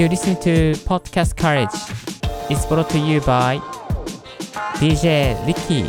[0.00, 1.68] You listen to Podcast Courage.
[2.48, 3.60] It's brought to you by
[4.76, 5.84] DJ Ricky.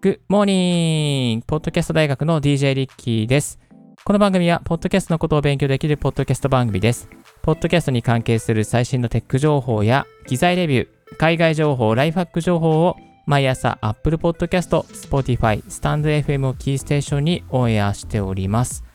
[0.00, 1.42] Good morning!
[1.46, 3.58] ポッドキャスト大学の DJ リッキーです。
[4.02, 7.06] この番組は、ポッドキャストのことを勉強できるポッドキャスト番組です。
[7.42, 18.87] ポッドキャストに関係する最新のテック情報や、機材レビュー、海外情報、ライフハック情報を毎朝 Apple Podcast、Spotify、StandFM をキーステーションにオンエアしております。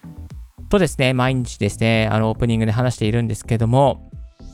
[0.73, 4.09] とですね、毎日ですね、あの、オープニングで話しているんですけども、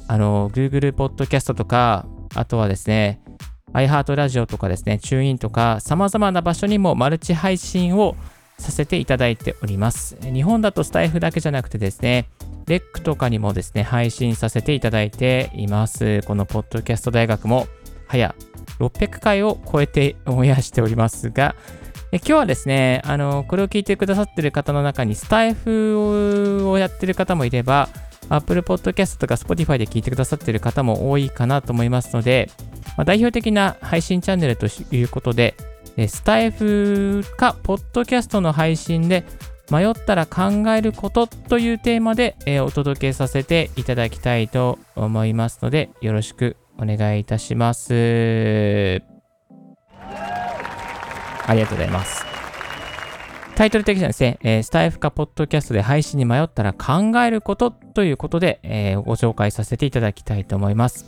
[0.10, 2.06] あの、Google Podcast とか、
[2.36, 3.22] あとはですね、
[3.72, 8.18] iHeart ラジオとかですね、チューインとか、様々な場所にもマルチ配信を
[8.58, 10.18] させていただいております。
[10.22, 12.28] 日本だとスタイフだけじゃなくてですね、
[12.68, 16.22] レックとかにもですね、配信させていただいています。
[16.24, 17.68] このポッドキャスト大学も、
[18.08, 18.36] 早
[18.80, 21.56] 600回を超えて オンエアしておりますが、
[22.12, 27.90] 今日はですね、あの、これを聞いてくださってる方の中に、スタイフをやってる方もいれば、
[28.30, 32.50] Apple Podcast とか Spotify で聞いてくださってる方も多いかなと思いますので、
[32.98, 35.56] まあ、代表的な配信チャンネルということで、
[36.08, 39.26] スタイフか、ポッドキャストの配信で
[39.70, 49.02] 迷ったら考えることというテーマで、えお届けさせていただきたいと思いますので、よろしくお願いいたします。
[51.50, 52.24] ありがとうございます。
[53.56, 61.06] タイトル的にはですね、えー、スタイフかポッドキャストで配信に迷ったら考えることということで、えー、ご紹介させていただきたいと思います。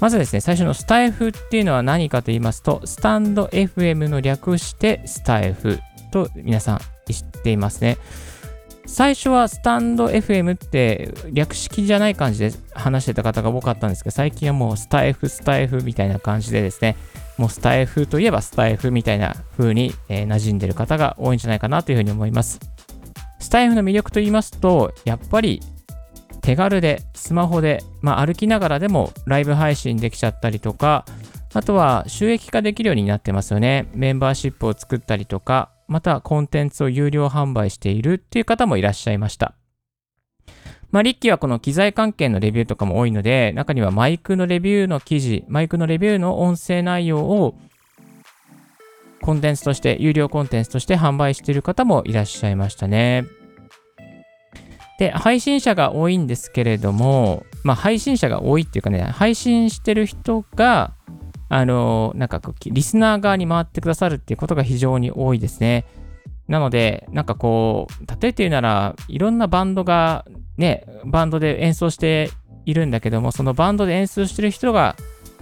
[0.00, 5.78] まずですね、最初のスタイフっていうのは何かと言いますと、スタンド FM の略してスタイフ
[6.10, 6.78] と皆さん
[7.12, 7.98] 知っていますね。
[8.92, 16.98] 最初はスタンド FM って略式じゃない感じで話してた方が多かったんですけど、最近はもうスタイフ、スタイフみたいな感じでですね、
[17.38, 22.60] もうスタイフといえばスタイフみたいな風に、えー、馴染んでる方が多いんじゃないかなというふうに思います。
[23.40, 25.62] スタイフの魅力と言いますと、やっぱり
[26.42, 31.06] 手軽でスマホで、まあ、歩きながらでもライブ配信できちゃったりとか、
[31.54, 33.88] あとは収益化できるようになってますよね。
[33.94, 39.54] メンバーシップを作ったりとか、またコンテンツを有料販売しているっていう方もいらっしゃいました。
[40.90, 47.54] まあ、リッキーはこの機材関係のレビューとかも多いので、中にはマイクのレビューの記事、マイクのレビューの音声内容を
[49.20, 53.24] コンテンツとして、有料コンテンツとして販売している方もいらっしゃいましたね。
[54.98, 60.92] で、配信者が多いんですけれども、まあ、配信者が多いっていうかね、配信してる人が、
[61.52, 65.84] あの、なんかこうリスナー側に回ってくださるっていうことが非常に多いですね。
[66.48, 70.24] なので、なんかこう、例えて言うなら、いろんなバンドが
[70.56, 72.30] ね、バンドで演奏して
[72.64, 74.96] いるんだけども、そのバンドで演奏してる人が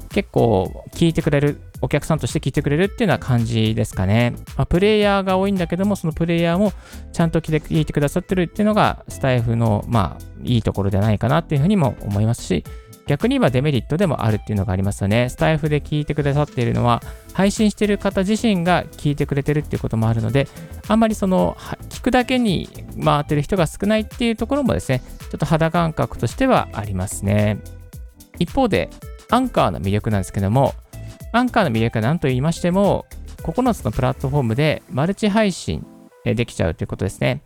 [0.09, 4.35] 結構聴いてくれる、お客さんとして聴いてくれるっていうような感じですかね。
[4.57, 6.73] まあ、プレイヤーが多いんだけども、そのプレイヤーも
[7.13, 12.65] ちゃんと聴いてくださってるっていうのが、スタイフの、まあ、いいところではないかなっていうふうにも思いますし、
[13.11, 15.29] 逆に言えばデメリットでもあるっていうのがありますよね。
[15.31, 20.47] スタイフで聞いてくださっているのは、配信してる方自身が聞いてくれてるっていうこともあるので、
[20.87, 21.57] あんまりその、
[21.89, 22.69] 聞くだけに
[23.05, 27.59] 回ってる人が少ないっていうところもですね、ちょっと肌感覚としてはありますね。
[28.39, 28.89] 一方で、
[29.29, 30.75] アンカーの魅力なんですけども、
[31.33, 33.07] アンカーの魅力は何と言いましても、
[33.43, 35.85] 9つのプラットフォームでマルチ配信
[36.25, 37.43] できちゃうということですね。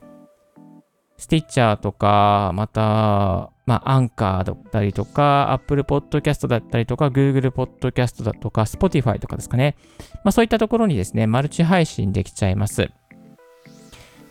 [1.16, 9.76] スティッチャーとか、また、まあ、アンカーだったりとか、Apple Podcast だったりとか、Google Podcast だとか、Spotify とかですかね。
[10.22, 12.90] まあ、そういったところにですね、マルチ配信できちゃいます。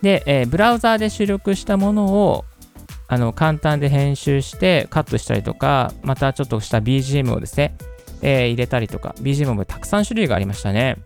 [0.02, 2.46] で、えー、ブラウザーで収録したものを、
[3.08, 7.76] あの、簡単で編集してカットしたりとか、またちょっとした BGM をですね、
[8.22, 10.98] えー、入れたりとか、BGM もたくさん種類がありましたね。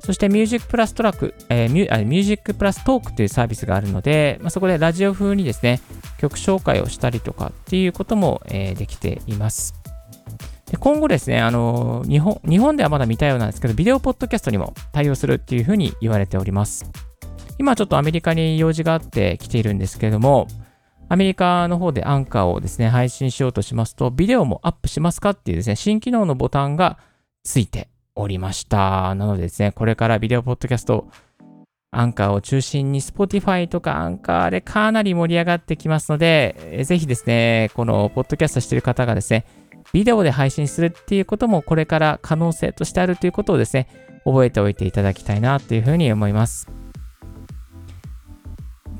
[0.00, 5.80] そして Music プラストラック、えー、ミュ Music プラストークというサービスがあるので、まあ、そこでラジオ風にですね、
[6.18, 9.74] 曲紹介をしたりとかっていうことも、えー、できています。
[10.70, 16.90] で今後ですね、あの日本、日本ではまだ見たようなんですけど、ビデオポッドキャストにも対応するっていうふうに言われております。
[17.58, 20.46] 今ちょっとアメリカに用事があって来ているんですけれども、
[21.08, 26.98] アメリカの方でアンカーをですね、配信しようとしますと、ビデオもアップしますかっていうですね、新機能のボタンが
[27.42, 29.14] ついておりました。
[29.14, 31.08] なのでですね、これからビデオポッドキャスト、
[31.92, 39.44] アンカーを中心に Spotify とかアンカーでかなり盛り上がってきますので、ぜひですね、このポッドキャストしてる方がですね、
[39.92, 43.88] ビデオで配信するっていうこともこれから可能性としてあるということをですね、
[44.24, 46.68] 覚えておいていただきたいなというふうに思います。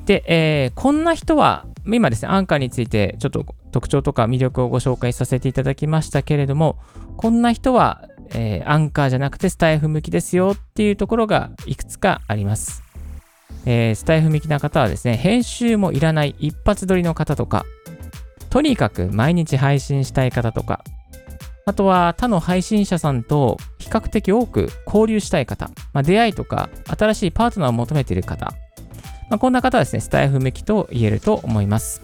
[0.07, 6.79] で、えー、こんな人は、今ですね、アンカーについてちょっと特徴とか魅力をご紹介させていただきましたけれども、
[7.17, 12.82] こんな人はえー、アンカーじゃなくてスタイフ向きですよっていうところがいくつかあります。
[13.67, 17.65] えー、スタイフ向きな方はですね、編集もいらない一発撮りの方とか、
[18.49, 20.82] とにかく毎日配信したい方とか、
[21.67, 28.47] あとは他の配信者さんと比較的多く交流したい方、まあ、出会いとか新しいパートナーを求めている方、
[29.29, 32.03] まあ、こんな方はですね、スタイフ向きと言えると思います。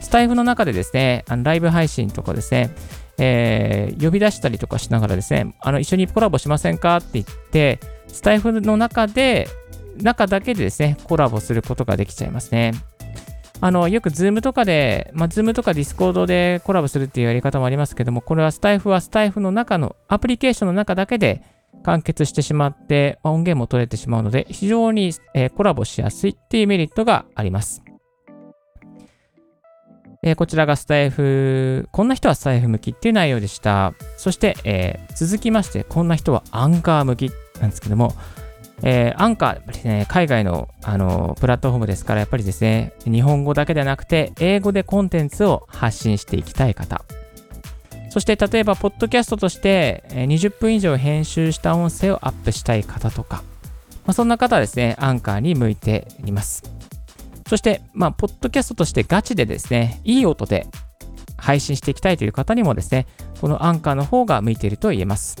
[0.00, 2.70] スタイフの中でですね、あのライブ配信とかですね、
[3.18, 9.48] えー、呼び出したりとかしながらですね、あの一緒にコラボしませんかって言って、スタイフの中で、
[10.00, 12.72] 中だけでですね、コラボすることができちゃいますね。
[13.60, 21.42] あの、よく Zoom とかで、まあ、Zoom とか Discord でコラボするっていうやり方もありますけども、これはスタイフはスタイフの中のアプリケーションの中だけで
[21.84, 27.81] 完結してしまって、まあ、音源も取れてしまうので、非常に、えー、コラボしやすいっていうメリットがあります。
[30.24, 33.92] えー、こちらがスタイフ、こんな人はスタイフ向きっていう内容でした。
[34.16, 37.30] そして、えー、続きまして、こんな人はアンカー向き
[37.60, 38.14] なんですけども、
[38.84, 47.04] えー、アンカー、やっぱりね、海外の、あのプラットフォームですから、やっぱりですね、日本語だけではなくて、英語でコンテンツを発信していきたい方。
[48.10, 53.42] そして、例えば、ポッドキャストとして、20分以上編集した音声をアップしたい方とか、
[54.04, 56.62] まあ、そんな方はですね、アンカーに向いています。
[57.52, 60.66] そして、まあ、ポッドキャストとしてガチでですね、いい音で
[61.36, 63.06] 配信していきたいという方にもですね、
[63.42, 65.36] このアンカーの方が向いていると言えます。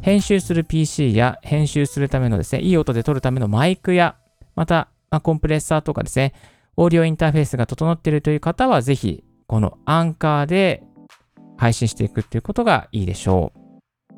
[0.00, 4.16] 編集する PC や編集するためのですね、いい音で撮るためのマイクや、
[4.56, 6.32] また、まあ、コンプレッサーとかですね、
[6.78, 10.82] オーディオインターフェースが整っているという方は、ぜひ、このアンカーで
[11.58, 14.14] 配信していくということがいいでしょう。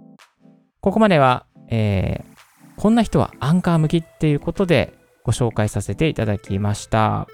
[0.81, 7.26] ここまでは、えー、こんな人はアンカー向きっていうことで、ご紹介させていただきました。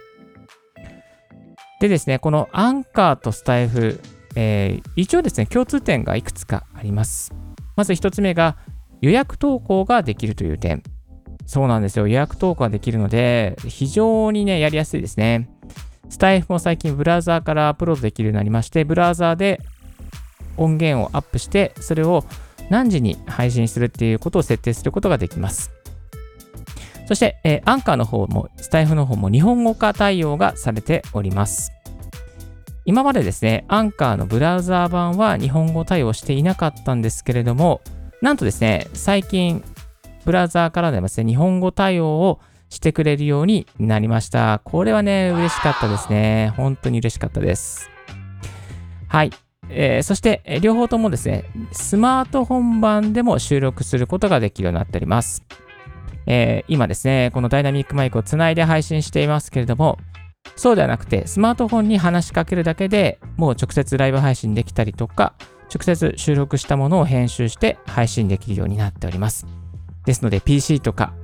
[1.81, 4.01] でですね、このアンカーとスタイフ、
[4.37, 7.35] えー、一応ですね、共通点がいくつかあります。
[7.75, 8.57] まず一つ目が
[9.01, 10.83] 予約投稿ができるという点。
[11.47, 12.07] そうなんですよ。
[12.07, 15.51] 予約投稿ができるので、非常にね、やりやすいですね。
[16.11, 19.61] スタイフも最近ブラウザーからアップロードできるようになりまして、ブラウザーで
[20.57, 22.25] 音源をアップして、それを
[22.69, 25.80] 何時に配信するっていうことを設定することができます。
[27.11, 31.73] そして、えー、アンカーの方も、スタイフの方も日本語化対応がされております。
[32.85, 37.81] 今までですね、アンカーのブラウザー版は日本語対応していなかったんですけれども、
[38.23, 39.65] なんとですね、最近、
[40.25, 44.61] ブラウザーからでもですね、日本語対応をしてくれるようになりました。
[44.63, 46.53] これはね、嬉しかったですね。
[46.57, 47.91] 本当に嬉しかったです。
[49.09, 49.33] はい。
[49.69, 51.43] えー、そして、両方ともですね、
[51.73, 55.43] スマートフォン版でも収録することができるようになっております。
[56.33, 59.99] えー、今ですね、このダイナミックマイクをつないで配信していますけれども、
[60.55, 65.35] そうではなくて、スマートフォンに話しかけるだけでもう直接ライブ配信できたりとか、
[65.75, 69.45] 直接収録したものを編集して配信できるようになっております。
[70.07, 71.15] ですので PC とか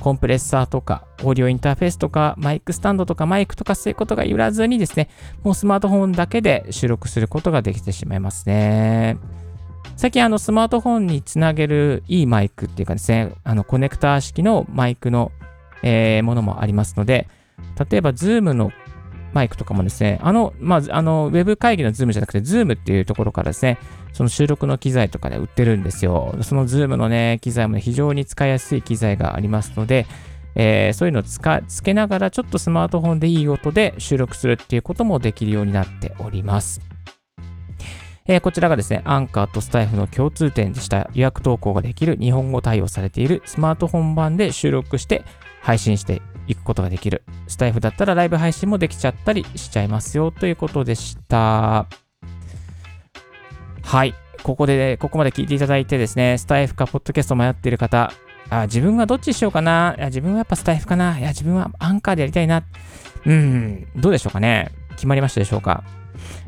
[0.00, 5.08] コンプレッサーとか、オーディオインターフェースとか、マイクスタンドとか、マイクとかそういうことがいらずにですね、
[5.44, 9.16] もうスマートフォンだけで収録することができてしまいますね。
[9.96, 15.32] 最近あのスマートフォンにつなげるいいマイクっていうかですね、あのコネクター式のマイクの、
[15.82, 17.28] えー、ものもありますので、
[17.90, 18.72] 例えば Zoom の
[19.32, 23.78] マイクとかもですね、あの、まあ、あの、ウェブ会議の Zoom じゃなくて Zoom っていうところからですね、
[24.12, 26.36] その収録の機材とかで売ってるんですよ。
[26.42, 30.06] その Zoom のね、機材もね、非常に使いやすい機材がありますので、
[30.56, 36.95] えー、そういうのをつけながらちょっとスマートフォンでいい音で収録するっていうこともできるようになっております。
[38.28, 45.24] えー、こちらがですね、アンカーとスタイフの共通点でした予約投稿ができる日本語対応されているスマートフォン版で収録して
[45.60, 47.22] 配信していくことができる。
[47.46, 51.86] スタイフだったらライブ配信もできちゃったりしちゃいますよということでした。
[53.82, 54.14] はい。
[54.42, 58.12] ここで、ここまで聞いていただいてですね、スタイフかポッドキャスト迷っている方、
[58.48, 62.62] あ自分はどっちしようかないや、自分はやっぱスタイフかないや、自分はアンカーでやりたいな。
[63.24, 65.84] うん、どうでしょうかね決まりましたでしょうか？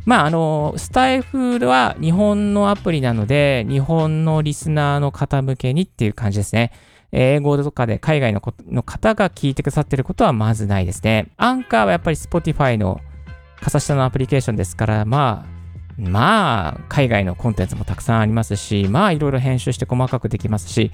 [0.05, 6.73] まあ、あの、スタイフは日本のアプリなので、日本のリスナーの方向けにっていう感じですね。
[7.12, 11.28] 英語とかで海外のの方が聞いてくださってることはまずないですね。
[11.37, 13.00] アンカーはやっぱり Spotify の
[13.61, 15.59] 傘下のアプリケーションですから、まあ、
[15.99, 20.93] まあ、海外のコンテンツもたくさんありますし、まあ、いろいろ編集して細かくできますし、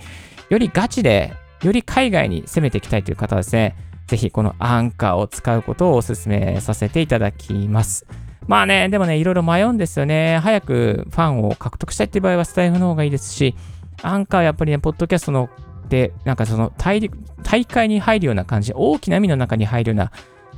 [0.48, 8.06] よりガチで、より海外に攻めていきたいという方はですね、ぜひこのアンカーを使うことをお勧めさせていただきます。
[8.46, 10.38] まあね、でもね、いろいろ迷うんですよね。
[10.38, 13.54] 早くファンを獲得したいっていう場合はスタイフの方がいいですし、
[14.02, 15.48] アンカーはやっぱりね、ポッドキャストの
[15.88, 17.10] で、なんかその大
[17.42, 20.12] 大会に入るような感じ、大きな海の中に入るような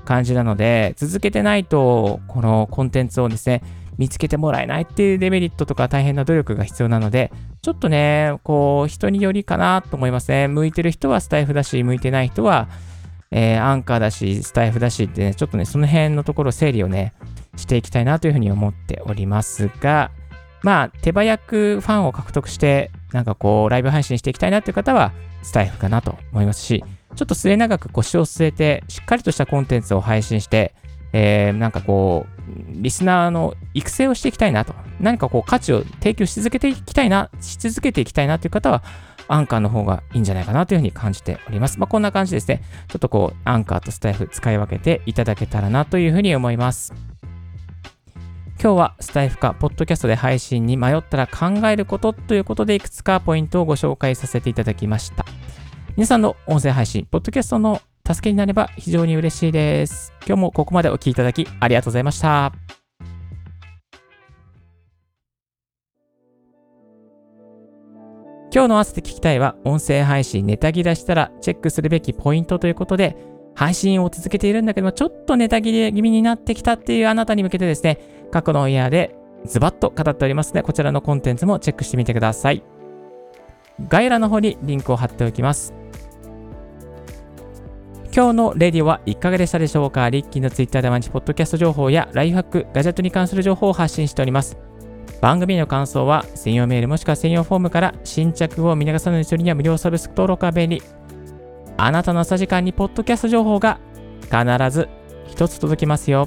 [0.05, 3.63] 感じなので、続けてないと、このコンテンツをですね、
[3.99, 10.49] 見つけてもらえないっていうデメリットとか大変な努力が必要なので、ちょっとね、こう、人によりかなと思いますね。
[10.49, 12.69] 向いてる人はスタイフだし、向いてない人は、
[13.31, 17.13] えー、アンカーだし、スタイフだしってね、ちょっとね、その辺のところ整理をね、
[17.57, 20.11] していきたいなというふうに思っておりますが、
[20.63, 30.75] まあ、手早くファンを獲得して、なんかこう、ライブ配信していきたいなという方は、スタイフかなと思いますし、ちょっと末長く腰を据えて、しっかりとしたコンテンツを配信して、
[31.19, 32.43] えー、なんかこう、
[32.75, 38.83] リスナーの育成をしていきたいなと、何かこう価値を提供し続けていきたいな、し続けていきたいなという方は、
[39.27, 41.81] アンカーの方がいいんじゃないかなというふうに感じております。
[41.81, 42.63] まあ、こんな感じですね。
[42.89, 46.93] ちょっとこう、アンカーとスタイフ使い分けていただけたらなというふうに思います。
[48.63, 55.25] 今日はスタイフかポッドキャストで配信に迷ったら考えることということでいくつかポイントをご紹介させていただきました。
[55.97, 60.13] 皆さんの音声配信、ポッドキャストの助けになれば非常に嬉しいです。
[60.27, 62.53] 今日もここまでお聴きいただきありがとうございました。
[68.57, 73.15] 今日の合わせて聞きたいは、音声配信ネタ切れしたらチェックするべきポイントということで、
[73.55, 77.99] 配信を続けているんだけども、ちょっとネタ切れ気味になってきたっていうあなたに向けてですね、
[78.31, 82.63] 過去のイヤーでズバッと語っておりますので、こちらのコンテンツもチェックしてみてください。
[83.89, 85.75] 概要欄の方にリンクを貼っておきます。
[88.17, 90.09] 今日のレディオはいかがでしたでしょうか？
[90.09, 94.57] リッキーの Twitter で毎日ポッドキャスト情報やライフハック、ガジェットに関する情報を発信しております。
[95.21, 100.83] 番組の感想は専用メールもしくは専用フォームから新着を見逃さない人には無料サブスク登録は便利。
[101.77, 103.79] あなたの朝時間にポッドキャスト情報が
[104.23, 104.89] 必ず
[105.29, 106.27] 一つ届きますよ。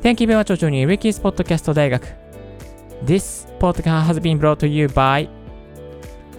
[0.00, 2.06] Thank you very much for joining Ricky's Podcast 大学。
[3.04, 5.28] This podcast has been brought to you by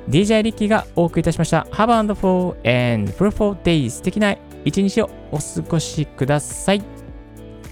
[0.10, 1.68] DJ リッキーがお送りいたしました。
[1.72, 2.56] Have a wonderful
[2.94, 4.36] and fruitful day 素敵な
[4.66, 6.82] 一日をお過ごしください。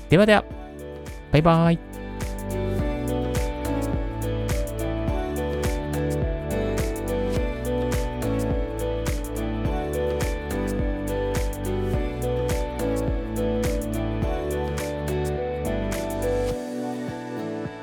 [0.10, 0.46] ではでは、
[1.32, 1.80] バイバイ。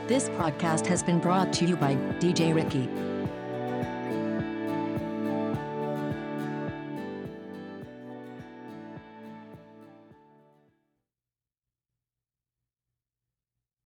[0.07, 3.04] This podcast has been brought to you by DJ Ricky.